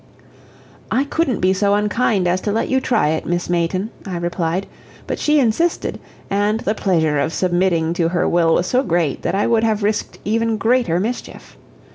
[0.89, 4.65] "I couldn't be so unkind as to let you try it, Miss Mayton," I replied.
[5.05, 9.35] But she insisted, and the pleasure of submitting to her will was so great that
[9.35, 11.55] I would have risked even greater mischief.